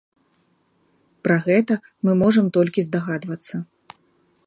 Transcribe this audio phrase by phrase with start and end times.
[1.27, 1.73] Пра гэта
[2.07, 3.55] мы можам толькі здагадвацца.